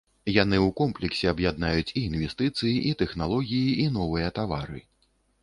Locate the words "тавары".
4.41-4.85